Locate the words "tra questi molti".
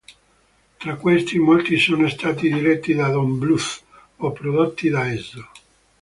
0.77-1.77